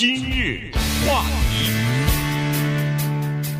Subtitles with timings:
[0.00, 0.70] 今日
[1.06, 1.70] 话题，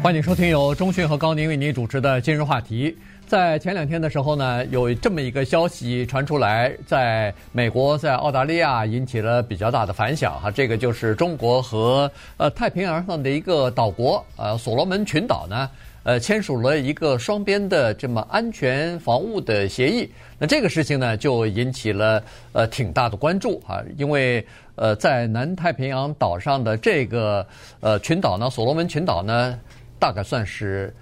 [0.03, 2.97] 欢迎收听由中讯和高宁为您主持的今日话题。
[3.27, 10.51] 在前两天的时候呢，有这么一个消息传出来，在美国、在澳大利亚引起了比较大的反响哈。
[10.51, 15.69] 这个就是中国和呃太平洋上的一个岛国呃所罗门群岛呢，
[16.03, 20.11] 呃签署了一个双边的这么安全防务的协议。
[20.39, 22.23] 那这个事情呢，就引起了
[22.53, 27.47] 呃挺大的关注啊，因为呃在南太平洋岛上的这个
[27.81, 29.59] 呃群岛呢，所罗门群岛呢，
[29.99, 30.95] 大概算是。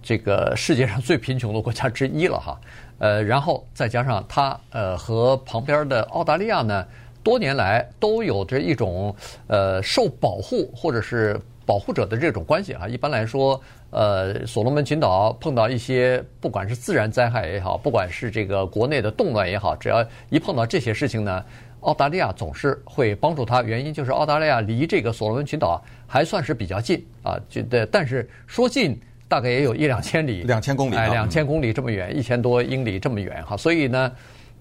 [0.00, 2.58] 这个世界上最贫穷的国家之一了哈，
[2.98, 6.86] 呃，然后再加上它呃和旁边的澳大利亚呢，
[7.22, 9.14] 多年来都有着一种
[9.48, 11.38] 呃受保护或者是
[11.68, 12.88] 保护者的这种关系啊。
[12.88, 21.44] 一般来说，呃，所罗门群岛碰到一些不管是自然灾害也好，不管是这个国内的动乱也好，只要一碰到这些事情呢，
[21.80, 23.62] 澳大利亚总是会帮助他。
[23.62, 28.98] 原因就是澳大利亚离这个所罗门群岛还算是比较近啊，觉得但是说近。
[29.30, 34.10] 大概也有一两千里，两千公里，哎，两千公里这么远，一千多英里这么远哈，所以呢，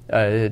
[0.07, 0.51] 呃，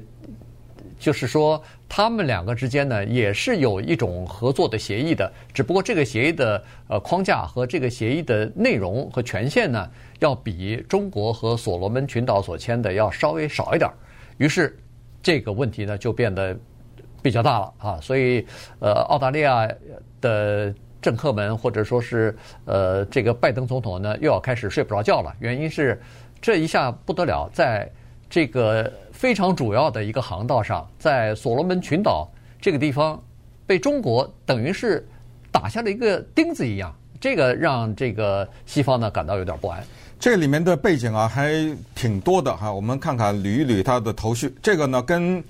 [0.99, 13.93] 就是说他们两个之间呢也是有一种合作的协议的，只不过这个协议的呃框架和这个协议的内容和权限呢，要比中国和所罗门群岛所签的要稍微少一点儿，
[14.37, 14.77] 于是
[15.21, 16.57] 这个问题呢就变得
[17.21, 18.45] 比较大了啊，所以
[18.79, 19.67] 呃，澳大利亚
[20.21, 20.73] 的。
[21.01, 25.31] 政客们，或者说是呃，这个拜登总统呢，又要开始睡不着觉了。
[25.37, 26.01] 原因是
[26.41, 27.87] 这一下不得了，在
[28.27, 33.19] 这个非常主要的一个航道上，在所罗门群岛这个地方，
[33.65, 35.07] 被中国等于是
[35.51, 39.81] 打下了一个钉子一样，这个让这个西方呢感到有点不安。
[40.19, 41.53] 这里面的背景啊，还
[41.95, 42.71] 挺多的哈。
[42.71, 44.53] 我们看看捋一捋它的头绪。
[44.61, 45.41] 这个呢，跟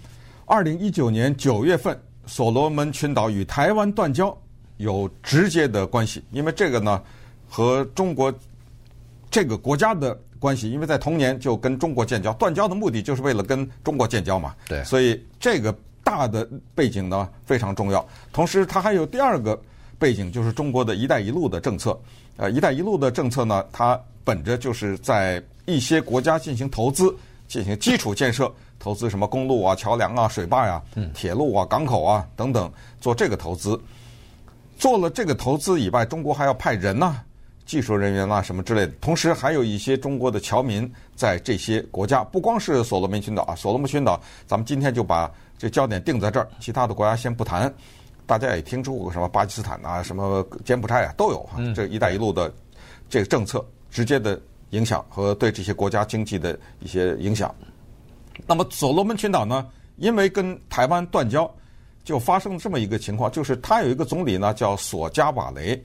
[0.45, 4.35] 二零一九年九月份所罗门群岛与台湾断交。
[4.77, 7.01] 有直接的关系，因为这个呢，
[7.47, 8.33] 和中国
[9.31, 14.53] 这个国家的关系，因为在同年就跟中国建交，断交的目的就是为了跟中国建交嘛。
[14.67, 18.07] 对，所以这个大的背景呢非常重要。
[18.31, 19.59] 同时，它还有第二个
[19.97, 21.99] 背景，就是中国的一带一路的政策。
[22.37, 27.15] 呃，一带一路的政策呢，它本着就是在一些国家进行投资、
[27.47, 30.81] 进行基础建设，投资什么公路啊、桥梁啊、水坝呀、
[31.13, 33.79] 铁路啊、港口啊等等，做这个投资。
[34.77, 37.23] 做了这个投资以外，中国还要派人呢、啊、
[37.65, 38.93] 技术人员啦、啊、什么之类的。
[39.01, 47.73] 同时，还有一些中国的侨民在这些国家，不光是所罗门群岛啊，所罗门群岛，咱们今天就把这焦点定在这儿，其他的国家先不谈。
[48.25, 52.53] 大家也听说过什么巴基斯坦啊、什么柬埔寨啊都有哈，这“一带一路”的
[53.09, 54.39] 这个政策直接的
[54.69, 57.53] 影响和对这些国家经济的一些影响。
[58.47, 61.51] 那么，所罗门群岛呢，因为跟台湾断交。
[62.03, 65.83] 就发生了这么一个情况，就是他有一个总理呢，叫索加瓦雷。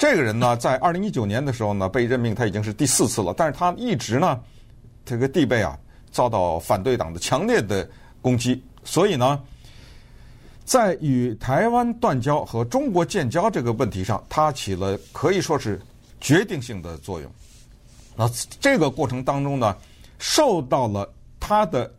[0.00, 3.34] 这个人呢，在二零一九年的时候呢，被任命，他已经是第四次了。
[3.36, 4.40] 但是他一直呢，
[5.04, 5.78] 这个地位啊，
[6.10, 7.86] 遭到反对党的强烈的
[8.22, 8.64] 攻击。
[8.82, 9.38] 所以呢，
[10.64, 15.78] 在与台湾断交和中国建交这个问题上，他起了可以说是
[16.18, 17.30] 决定性的作用。
[18.16, 18.26] 那
[18.58, 19.76] 这个过程当中呢，
[20.18, 21.06] 受到了
[21.38, 21.92] 他的。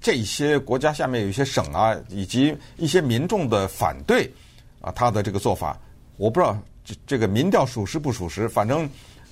[0.00, 4.32] 这些国家下面有一些省啊，以及一些民众的反对
[4.80, 5.76] 啊，他的这个做法，
[6.18, 6.56] 我不知道
[6.88, 8.48] 这这个民调属实不属实。
[8.48, 8.88] 反正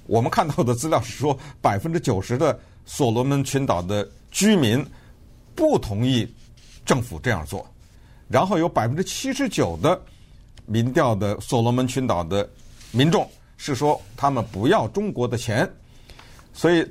[0.07, 4.85] 我们看到的资料是说，百分之九十的所罗门群岛的居民
[5.55, 6.29] 不同意
[6.85, 7.67] 政府这样做，
[8.29, 9.99] 然后有百分之七十九的
[10.67, 12.47] 民调的所罗门群岛的
[12.93, 15.67] 民众是说他们不要中国的钱，
[16.53, 16.87] 所以。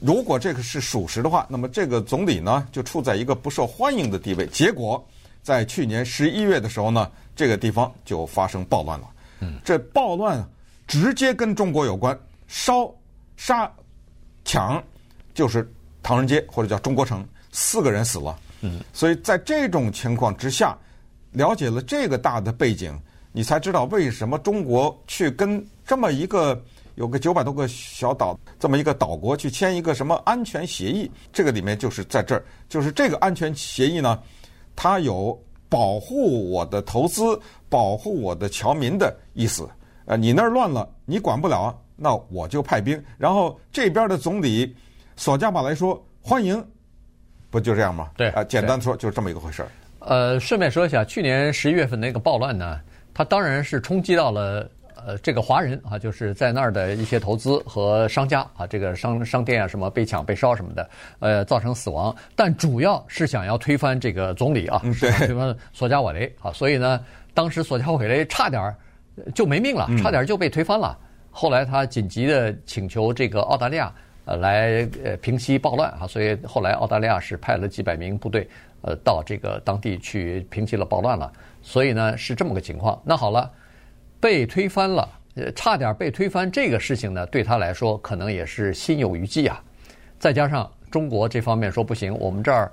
[0.00, 4.44] 如果这个是属实的话，那么这个总理呢就处在一个不受欢迎的地位。
[4.48, 5.02] 结果
[5.40, 9.06] 在去年十一月的时候呢，这个地方就发生暴乱了。
[9.40, 10.42] 嗯，这暴乱
[10.86, 12.92] 直接跟中国有关，烧、
[13.36, 13.70] 杀、
[14.44, 14.82] 抢，
[15.34, 15.70] 就是
[16.02, 18.38] 唐人街或者叫中国城，四个人死了。
[18.60, 20.76] 嗯，所以在这种情况之下，
[21.32, 22.98] 了解了这个大的背景，
[23.32, 26.62] 你才知道为什么中国去跟这么一个。
[26.96, 31.10] 有个九百多个小岛，这么一个岛国去签一个什么安全协议？
[31.32, 34.22] 这个里面就是在这儿，就是这个安全协议呢，
[34.76, 35.36] 它有
[35.68, 37.36] 保护我的投资、
[37.74, 39.68] 保护我的侨民的意思。
[40.04, 43.02] 呃，你那儿乱了，你管不了，那我就派兵。
[43.18, 44.72] 然后这边的总理
[45.16, 46.64] 索加瓦雷说欢迎，
[47.50, 48.10] 不就这样吗？
[48.16, 49.68] 对，啊，简单说就是这么一个回事儿。
[49.98, 52.80] 呃，顺便说一下，去年十一月份那个暴乱呢，
[53.12, 54.70] 它当然是冲击到了。
[55.06, 62.14] 呃，这个华人啊，就是在那儿的一些投资和商家啊，这个商商店啊，什么被抢、被烧什么的，呃，造成死亡。
[62.34, 66.50] 但主要是想要推翻这个总理啊，是推翻索加瓦雷啊。
[66.52, 66.98] 所以呢，
[67.34, 68.74] 当时索加瓦雷差点
[69.34, 70.96] 就没命了，差点就被推翻了。
[71.30, 73.92] 后来他紧急的请求这个澳大利亚
[74.24, 78.48] 呃来呃平息暴乱啊，所以后来澳大利亚是派了几百名部队
[78.82, 81.32] 呃到这个当地去平息了暴乱了。
[81.60, 83.00] 所以呢是这么个情况。
[83.04, 83.50] 那好了，
[84.20, 89.60] 被推翻了，呃差点被推翻这个事情呢对他来说可能也是心有余悸啊。
[90.18, 92.70] 再加上中国这方面说不行，我们这儿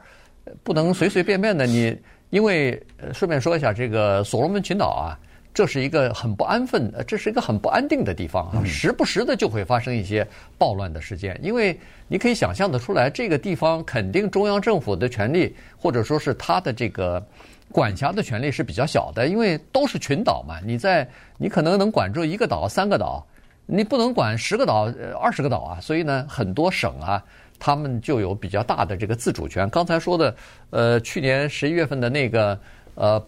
[0.63, 1.97] 不能随随便便的你，
[2.31, 2.81] 因为
[3.13, 5.13] 顺便说一下这个所罗门群岛啊。
[5.53, 10.25] 这是一个很不安分，这是一个很不安定的地方啊，时不时的就会发生一些
[10.57, 11.37] 暴乱的事件。
[11.43, 17.21] 因为你可以想象的出来，这个地方肯定中央政府的权力，或者说是他的这个
[17.69, 20.57] 管辖的权力是比较小的，因为都是群岛嘛。
[20.65, 21.05] 你在
[21.37, 23.21] 你可能能管住一个岛、三个岛，
[23.71, 25.79] 你不能管十个岛、二十个岛啊。
[25.79, 27.23] 所以呢，很多省啊，
[27.57, 29.69] 他们就有比较大的这个自主权。
[29.69, 30.35] 刚才说的，
[30.69, 32.59] 呃，去年十一月份的那个，
[32.95, 33.23] 呃。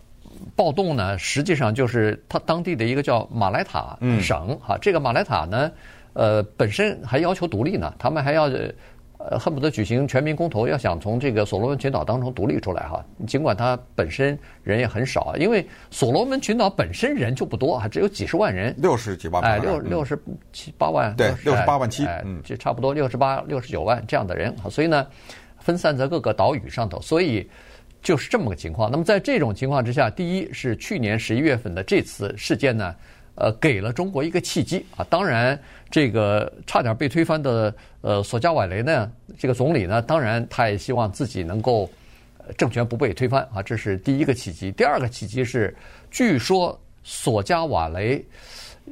[0.56, 5.72] 暴动呢，实际上就是他当地的一个叫马来塔省哈，这个马来塔呢，
[6.14, 8.50] 呃，本身还要求独立呢，他们还要
[9.30, 13.04] 呃恨不得举行全民公投，要想从这个所罗门群岛当中独立出来哈。
[13.26, 20.22] 尽管它本身人也很少，因为所罗门群岛本身人就不多啊，只有几十万人，六十几万，哎，六六十
[20.52, 25.08] 七八万，对，六十八万七，嗯，就差不多六十八、六十九万这样的人，所以呢，
[25.60, 27.50] 分散在各个岛屿上头，所以。
[28.04, 28.92] 就是这么个情况。
[28.92, 32.94] 那么在这种情况之下，第一是去年十一月份的这次事件呢，
[33.36, 35.06] 呃，给了中国一个契机啊。
[35.10, 35.60] 当然，
[35.90, 41.90] 这个差点被推翻的呃索加瓦雷呢，这个总理呢，当然他也希望自己能够
[42.58, 43.62] 政权不被推翻啊。
[43.62, 44.72] 这是第一个契机。
[44.72, 45.76] 第二个契机是，
[46.12, 48.26] 据说索加瓦雷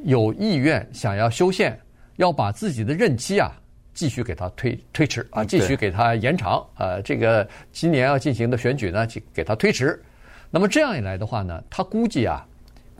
[0.03, 1.79] 有意愿想要修宪，
[2.17, 3.51] 要把自己的任期啊。
[3.93, 10.01] 继续给他推推迟啊，继续给他延长啊，这个今年要进行的选举呢，就给他推迟。
[10.49, 12.47] 那么这样一来的话呢，他估计啊，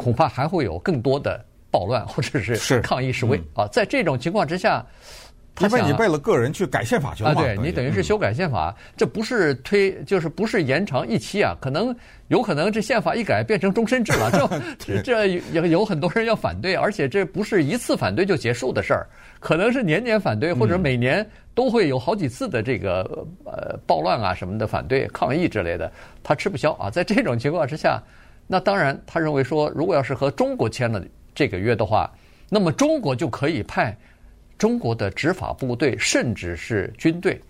[0.02, 3.68] 恐怕还会有更多的暴乱 或者是抗议示威啊。
[3.68, 4.86] 在这种情况之下。
[5.60, 7.42] 因为你为了个人去改宪法去了嘛？
[7.42, 11.54] 啊，对，你等于是修改宪法，这不是推，就是不是延长一期啊？
[11.60, 11.94] 可能
[12.30, 14.32] 有可能这宪法一改变成终身制了，
[14.80, 19.06] 这 这有有很多人要反对，而且这不是一次反对就结束的事儿，
[19.42, 23.02] 可能是年年反对，或者每年都会有好几次的这个
[23.44, 25.92] 呃暴乱啊什么的反对抗议之类的，
[26.24, 26.90] 他吃不消啊。
[26.90, 28.02] 在这种情况之下，
[28.52, 31.02] 那当然他认为说，如果要是和中国签了
[31.34, 32.12] 这个约的话，
[32.50, 33.98] 那么中国就可以派。
[34.58, 37.42] 中国的执法部队甚至是军队，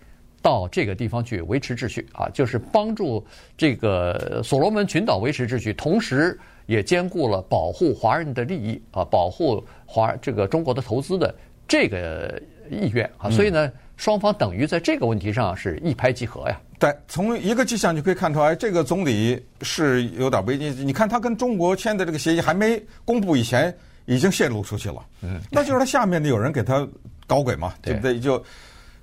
[0.43, 3.25] 到这个地方去维持秩序啊，就是帮助
[3.57, 11.33] 这个所罗门群岛维持秩序，同时也兼顾了保护华人的利益啊，保护华这个中国的投资的
[11.67, 12.39] 这个
[12.69, 16.61] 意愿啊，所以呢，双方等于在这个问题上是一拍即合呀。
[16.81, 20.71] 对，从一个迹象就可以看出来，这个总理是有点危机。
[20.83, 23.73] 你看他跟中国签的这个协议还没公布以前。
[24.07, 26.85] 已经泄露出去了，嗯，那就是他下面的有人给他
[27.27, 28.19] 搞鬼嘛， 对不对？
[28.19, 28.43] 就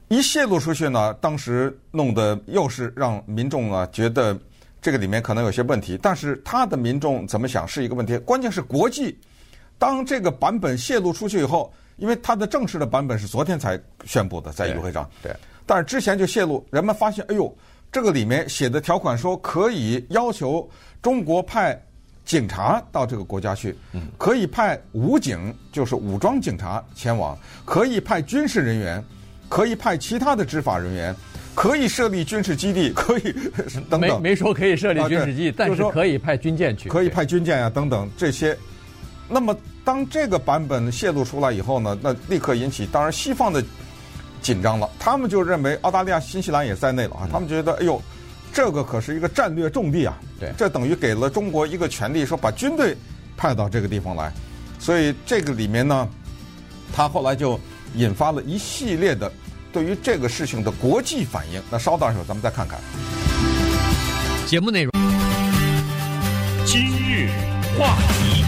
[0.09, 4.37] 一泄露出去呢，当时弄得又是让民众啊觉得
[4.83, 9.17] 这个里面可能有些问题，但是他的民众怎么想是一个问题，关键是国际
[9.79, 15.33] 当这个版本泄露出去以后，因为他的正式的版本是昨天才宣布的，在议会上，对，
[15.69, 17.57] 但是之前就泄露，人们发现，哎呦，
[17.93, 20.69] 这个里面写的条款说可以要求
[21.01, 21.81] 中国派。
[22.25, 23.75] 警察到这个国家去，
[24.19, 27.35] 可以派武警，就是武装警察前往；
[27.65, 29.03] 可以派军事人员，
[29.49, 31.17] 可以派其他的执法人员，
[31.55, 33.33] 可以设立军事基地， 可以
[33.89, 34.01] 等等。
[34.01, 38.55] 没没说可以设立军事基地，但是可以派军舰去，可以派军舰啊等等这些。
[39.27, 43.65] 那么当这个版本泄露出来以后呢，那立刻引起当然西方的
[44.49, 44.89] 紧张了。
[44.99, 48.01] 他们就认为澳大利亚、新西兰也在内了啊，他们觉得哎呦。
[48.51, 50.19] 这个可是一个战略重地啊！
[50.41, 52.97] 对，这等于给了中国一个权利，说把军队
[53.37, 54.33] 派到这个地方来。
[54.79, 56.09] 所以这个里面呢，
[56.93, 57.61] 他后来就
[57.95, 59.31] 引发了一系列的
[59.71, 61.63] 对于这个事情的国际反应。
[61.71, 62.81] 那稍等一会儿，咱们再看看
[64.47, 64.93] 节目内容。
[66.65, 67.29] 今日
[67.79, 68.45] 话题，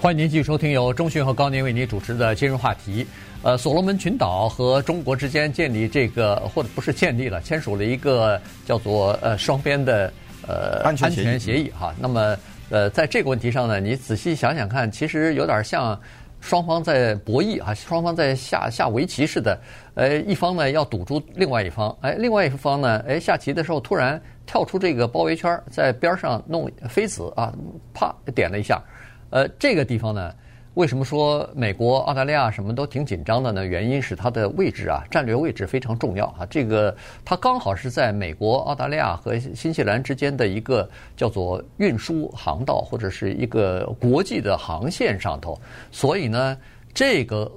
[0.00, 3.06] 欢迎您继续收听由中讯和高宁为您主持的今日话题。
[3.42, 10.12] 呃，所罗门群岛和中国之间建立这个，或者不是建立了，签署了一个叫做呃双边的
[10.48, 11.94] 呃安全协议哈。
[11.96, 12.36] 那么
[12.70, 15.96] 呃，在这个问题上呢，你仔细想想看，其实有点像
[16.40, 19.56] 双方在博弈啊，双方在下下围棋似的。
[19.94, 27.54] 呃，一方呢要堵住另外一方，哎，另外一方呢，哎，下棋的时候突然跳出这个包围圈，在边上弄飞子啊，
[27.94, 28.82] 啪点了一下。
[29.30, 30.34] 呃，这个地方呢。
[30.76, 33.64] 为什么说美国、澳大利亚什么都挺紧张的呢？
[33.64, 36.44] 原因是它的位置啊，战略位置非常重要啊。
[36.50, 45.58] 这个它刚好是在美国、澳大利亚和新西兰之间的一个叫做运输航道或者是一个国际的航线上头，
[45.90, 46.54] 所以呢，
[46.92, 47.50] 这个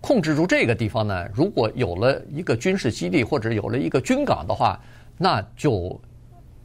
[0.00, 4.76] 控制住这个地方呢，如果有了一个军事基地或者有了一个军港的话，
[5.16, 5.96] 那就。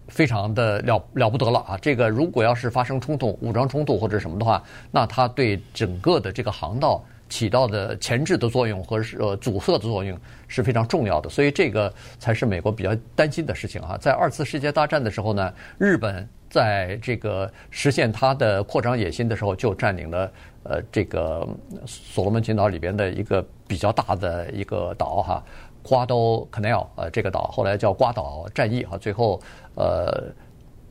[0.07, 1.77] 非常的了了不得了啊！
[1.81, 10.17] 这个如果要是发生冲突、武装冲突或者什么的话，那它对整个的这个航道起到的前置的作用和呃阻塞的作用
[10.47, 11.29] 是非常重要的。
[11.29, 13.97] 所以这个才是美国比较担心的事情哈。
[13.97, 20.31] 在二次世界大战的时候呢，日本在这个实现它的扩张野心的时候，就占领了
[20.63, 21.47] 呃这个
[21.85, 25.43] 所罗门群岛里边的一个比较大的一个岛哈。
[25.83, 26.15] 瓜岛
[26.49, 29.39] Canal 呃，这个岛后来叫瓜岛战役哈，最后
[29.75, 30.23] 呃，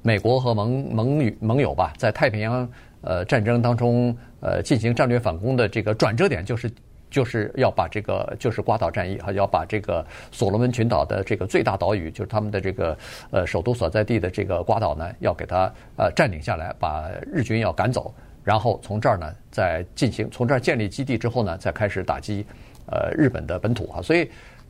[0.02, 2.68] 美国和盟盟友盟友吧，在太平洋
[3.00, 6.70] 呃战争当中呃进行战略反攻的这个转折点，就是
[7.10, 12.96] 就是要把这个就是瓜岛战役哈，要把这个所罗门群岛的这个最大岛屿，就是他们的这个
[13.30, 18.12] 呃首都所在地的这个瓜岛呢，要给它呃占领下来，把日军要赶走，
[18.44, 22.44] 然后从这儿呢再进行从这儿建立基地之后呢，再开始打击
[22.86, 24.28] 呃日本的本土啊，所以。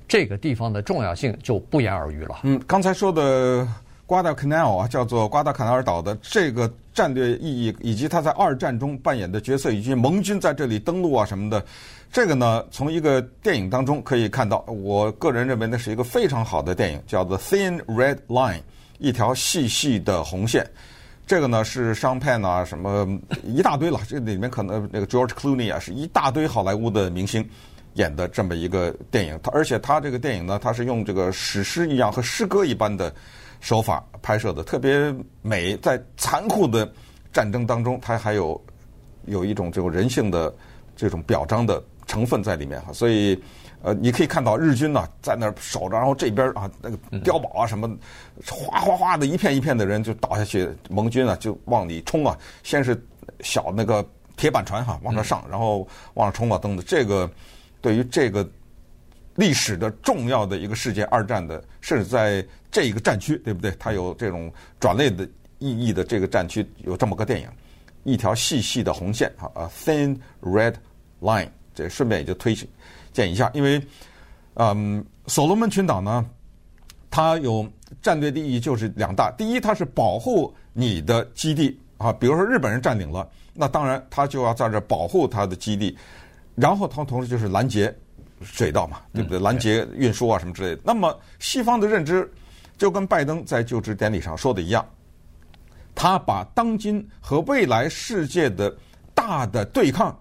[0.08, 2.40] 这个地方的重要性就不言而喻了。
[2.42, 3.66] 嗯，刚才说的
[4.06, 11.64] 瓜达 Canal 啊，叫做瓜达卡纳尔岛的这个战略意义，以及他在二战中扮演的角色，以及盟军在这里登陆啊什么的，
[12.12, 14.62] 这个呢，从一个电影当中可以看到。
[14.66, 18.58] 我个人认为那是一个非常好的电影，叫做《Thin Red Line》，
[18.98, 20.66] 一条细细的红线。
[21.26, 23.08] 这个呢是商佩啊，什么
[23.44, 23.98] 一大堆了。
[24.06, 27.48] 这里面可能那个 George Clooney 啊，是一大堆好莱坞的明星。
[27.94, 33.12] 演的这么一个电影，他而且他这个电影呢，他是用这个史诗一样和诗歌一般的
[33.60, 35.76] 手法拍摄的，特别美。
[35.76, 36.90] 在残酷的
[37.32, 38.58] 战争当中，它还有
[39.26, 40.52] 有一种这种人性的
[40.96, 42.92] 这种表彰的成分在里面哈。
[42.94, 43.38] 所以，
[43.82, 47.86] 呃，你可以看到日军呢在那儿守着，然后这边啊那个碉堡啊什么，
[48.48, 53.00] 哗哗哗的一片一片的人就倒下去，盟军啊就往里冲啊，先是
[53.40, 54.02] 小那个
[54.36, 57.30] 铁板船哈往那上，然后往上冲啊等等这个。
[57.82, 58.48] 对于这个
[59.34, 63.70] 历史的重要的一个事件，二战的，甚至在这一个战区，对不对？
[63.78, 67.48] 它有这种转类的意义的这个战区，有这么个电影，
[68.04, 70.74] 一条细细的红线啊，A thin red
[71.20, 71.48] line。
[71.74, 72.54] 这顺便也就推
[73.12, 73.82] 荐一下，因为
[74.54, 76.24] 嗯，所罗门群岛呢，
[77.10, 77.66] 它有
[78.02, 85.96] 战略的意义就是两大，第一，它是保护你的基地啊，比如说日本人占领了，那当然他就要在这保护他的基地。
[86.54, 87.94] 然后他同时就是拦截
[88.42, 89.38] 水道嘛，对不对？
[89.38, 90.82] 拦截运输啊什么之类的。
[90.84, 92.30] 那么西方的认知
[92.76, 94.84] 就跟拜登在就职典礼上说的一样，
[95.94, 98.74] 他把当今和未来世界的
[99.14, 100.18] 大的对抗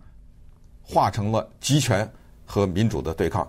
[0.82, 2.10] 化成了集权
[2.46, 3.48] 和民主的对抗。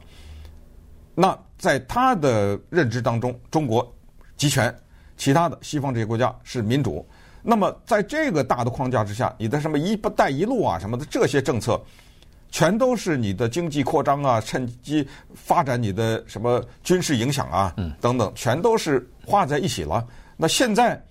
[1.14, 3.94] 那在他的认知当中，中国
[4.36, 4.74] 集权，
[5.16, 7.06] 其他的西方这些国家是民主。
[7.42, 11.80] 那么在这个大的框架之下，你的什么“一带一路”啊什么的这些政策。
[12.52, 20.06] 全都是你的经济扩张啊，趁机发展你的什么军事影响啊，等等，全都是画在一起了。
[20.36, 21.02] 那现在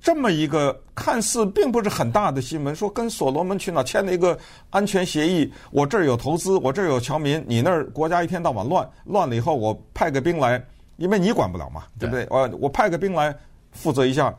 [0.00, 4.38] 这么一个看似并不是很大的新闻，说跟所罗门群岛签了一个
[4.70, 10.64] 安全协议，我这儿有投资，我这儿有侨民，你那儿国家一天到晚乱，乱了以后我派个兵来，
[10.96, 12.24] 因为你管不了嘛，对不对？
[12.30, 13.34] 我我派个兵来
[13.72, 14.32] 负责一下，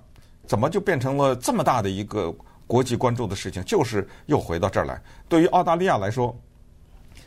[0.45, 2.33] 怎么就变成了这么大的一个？
[2.67, 5.01] 国际关注的事情就是又回到这儿来。
[5.27, 6.37] 对于澳大利亚来说，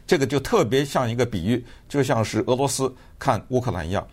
[0.06, 4.06] 这个就特别像一个比喻，就像是俄罗斯看乌克兰一样，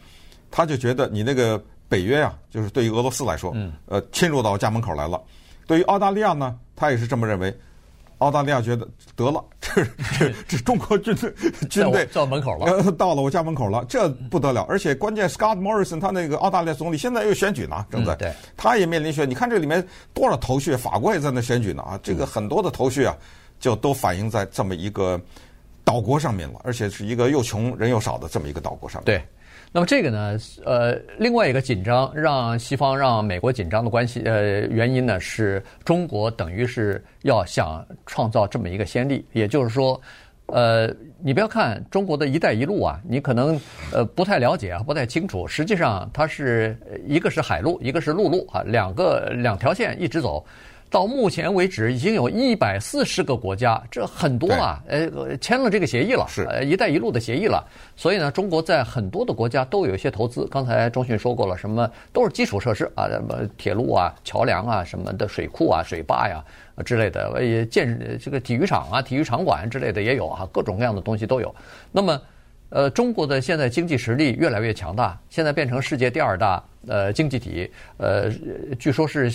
[0.49, 3.55] 他就觉得你那个北约啊，就是对于俄罗斯来说，
[3.85, 5.21] 呃，侵入到家门口来了。
[5.67, 7.55] 对于澳大利亚呢，他也是这么认为。
[8.19, 9.85] 澳大利亚觉得得了， 这
[10.17, 11.33] 这这中国军队
[11.69, 14.65] 军队到门口了，到了我家门口了，这不得了！
[14.67, 19.29] 而且关键，Scott Morrison 他那个澳大利亚总理现在又选举呢，正在，对，他也面临选。
[19.29, 21.99] 你看这里面多少头绪，法国也在那选举呢啊！
[22.01, 23.15] 这个很多的头绪啊，
[23.59, 25.19] 就都反映在这么一个
[25.83, 29.05] 岛国上面了，而且是一个又穷人又少的这么一个岛国上面。
[29.05, 29.23] 对。
[29.71, 39.99] 那么这个呢，呃，另外一个紧张让西方让美国紧张的关系，呃，原因呢是中国等于是要想创造这么一个先例，也就是说，
[40.47, 40.89] 呃，
[41.21, 43.59] 你不要看中国的一带一路啊，你可能
[43.91, 50.43] 呃不太了解啊，不太清楚，实际上它是一个是海路，一个是陆路啊，两个两条线一直走。
[50.89, 57.61] 到目前为止，已经有一百四十个国家，这很多啊，呃，签了这个协议了，是呃“一带一路”的协议了。
[57.95, 60.47] 所以呢，中国在很多的国家都有一些投资。
[60.47, 66.43] 刚才中迅说过了，什么都是基础设施啊，什么铁路啊、桥梁啊、什么的水库啊、水坝呀
[66.85, 71.53] 之类的，也建这个体育场啊、体育场馆之类的也有啊，各种各样的东西都有。
[71.91, 72.19] 那么。
[72.69, 78.29] 呃，中国的现在经济实力越来越强大，现在变成世界第二大呃经济体，呃，
[78.77, 79.29] 据说是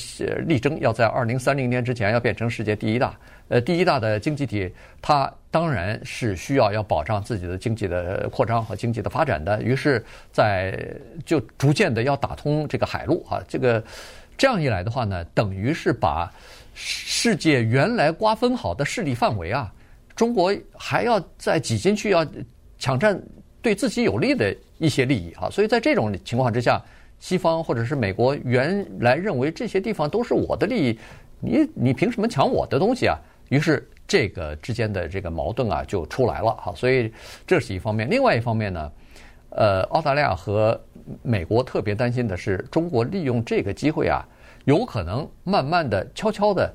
[0.46, 4.70] 力争要在二零三零年之前要变成世界第一大，呃，第一大的经济体，
[5.00, 10.78] 它当然是需要要保障自己的经济的扩张和经济的发展的，于是，在
[11.24, 13.82] 就逐渐的要打通这个海路啊，这个
[14.36, 16.30] 这样一来的话呢，等于是把
[16.74, 19.72] 世界原来瓜分好的势力范围啊，
[20.14, 22.26] 中国还要再挤进去要。
[22.82, 23.16] 抢占
[23.62, 26.82] 对自己有利的一些利益啊，所以在这种情况之下，
[27.20, 30.98] 西方或者是美国原来认为这些地方都是我的利益，
[31.38, 33.16] 你你凭什么抢我的东西啊？
[33.50, 37.12] 于是这个之间的这个矛盾啊就出来了哈，所以
[37.46, 38.10] 这是一方面。
[38.10, 38.92] 另外一方面呢，
[39.50, 40.78] 呃，澳大利亚和
[41.22, 44.26] 美国特别担心的是，中国利用这个机会啊，
[44.64, 46.74] 有可能慢慢的、悄悄的。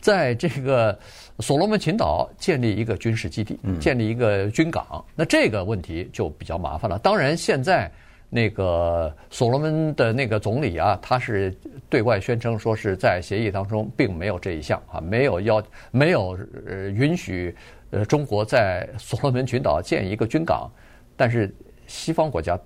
[0.00, 0.98] 在这个
[1.40, 6.98] 所罗门群岛建立一个军事基地，建立一个军港，那这个问题就比较麻烦了。
[6.98, 7.90] 当然，现在
[8.28, 11.56] 那个所罗门的那个总理啊，他是
[11.88, 17.54] 对外宣称说是在协议当中并没有这一项啊，没有要没有呃允许
[17.90, 20.70] 呃中国在所罗门群岛建一个军港，
[21.16, 21.54] 但是
[21.86, 22.58] 西方国家。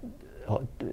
[0.79, 0.89] 对，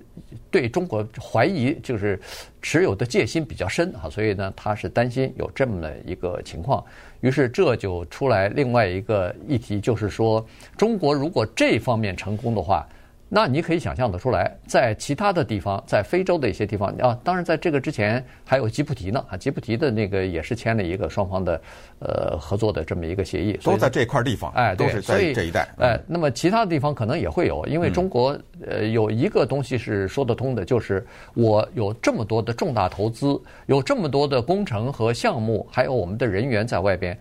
[0.51, 2.19] 对中国怀疑就是
[2.61, 6.83] 持有的戒心比较深啊，所以呢，他是担心有这么的一个情况，
[7.21, 10.45] 于是这就出来另外一个议题，就是说，
[10.77, 12.87] 中国如果这方面成功的话。
[13.31, 21.61] 那你可以想象得出来，在其他的地方，在非洲的一些地方啊，当然在这个之前还有吉布提呢啊，吉布提的那个也是签了一个双方的
[21.99, 28.35] 呃合作的这么一个协议，都在这块地方，哎，都是在这一带，哎，那么其他的地方可能也会有，因为中国
[28.67, 31.05] 呃有一个东西是说得通的，就是
[31.35, 37.15] 我有这么多的重大投资，有这么多的工程和项目，还有我们的人员在外边。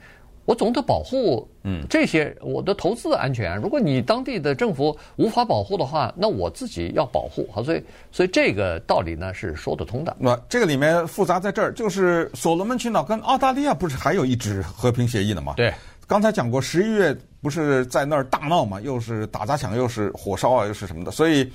[0.48, 3.54] 我总得保护，嗯，这些我的投资的安全。
[3.58, 7.46] 如果你当地的政府无法保护的话，那我自己要保护。
[7.52, 10.16] 好，所以，所以这个道理呢是说得通的。
[10.18, 15.52] 那这个里面复杂在这儿，就是所罗门群岛跟澳大利亚不是还有一纸和平协议呢吗？
[15.54, 15.70] 对，
[16.06, 21.10] 刚才讲过，十一月不是在那儿大闹嘛，又是打砸抢，又是火烧啊，又是什么的。
[21.10, 21.52] 所以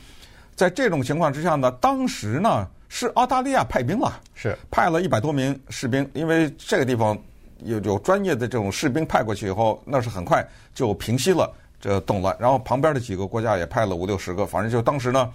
[0.53, 7.17] 在这种情况之下呢，当时呢是澳大利亚派兵了，是派了一百多名士兵，因为这个地方。
[7.65, 12.35] 有有专业的这种士兵派过去以后，那是很快就平息了这个动乱。
[12.39, 15.29] 然后旁边的几个国家也派了五六十个，反正就当时呢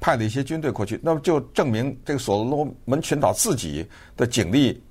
[0.00, 3.86] 派了一些军队过去，那么就证明这个所罗门群岛自己
[4.16, 4.82] 的警力，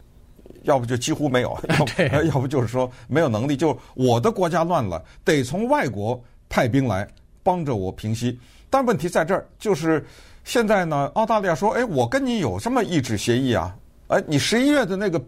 [0.64, 3.56] 要不就几乎没有， 要不 要不就是说没有能力。
[3.56, 7.08] 就我的国家乱了，得从外国派兵来
[7.44, 8.40] 帮着我平息。
[8.70, 10.06] 但问题在这儿，就是
[10.44, 13.74] 现在呢，澳大利亚说：“哎，我跟你有这么一纸协议啊？
[14.08, 15.22] 哎，你十一月的那个。”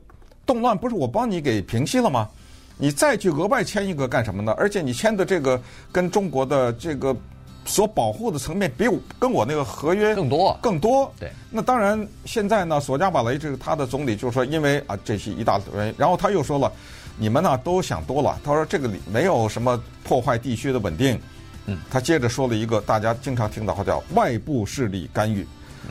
[0.50, 2.28] 动乱不是我帮你给平息了吗？
[2.76, 4.52] 你再去额外签一个干什么呢？
[4.58, 7.16] 而且你签的这个跟中国的这个
[7.66, 11.14] 所保护的层面比我跟我那个合约更多更多。
[11.20, 16.72] 对，那当然现在呢，索加瓦雷这个他的总理就说，因为啊这些一大堆原因，然后他又说了，
[17.16, 18.40] 你们呢都想多了。
[18.44, 21.20] 他说这个里没有什么破坏地区的稳定。
[21.68, 25.46] 嗯，他接着说了一个大家经常听到话叫外部势力干预。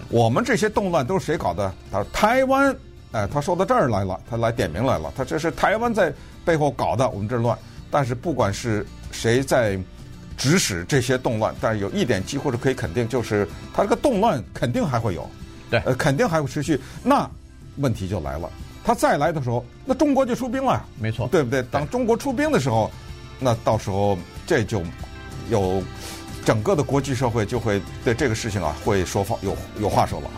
[0.08, 1.72] 我们这些动乱都是谁搞的？
[1.92, 2.76] 他说台湾。
[3.12, 5.12] 哎，他说到这儿来了，他来点名来了。
[5.16, 6.12] 他这是台湾在
[6.44, 7.58] 背后搞的，我们这儿乱。
[7.90, 9.78] 但是不管是谁在
[10.36, 15.28] 指使这些动乱，但是有一点几乎是可以肯定，就是他这个动乱肯定还会有，
[15.70, 16.78] 对，呃，肯定还会持续。
[17.02, 17.28] 那
[17.78, 18.50] 问题就来了，
[18.84, 21.62] 他再来的时候，那中国就出兵了，没错，对不对？
[21.70, 22.90] 当中国出兵的时候，
[23.38, 24.82] 那到时候这就
[25.48, 25.82] 有
[26.44, 30.30] 整个的国际社会就会对这个事情啊会说话有有话说了。